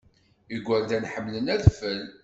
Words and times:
Igerdan 0.55 1.09
ḥemmlen 1.13 1.45
adfel. 1.55 2.01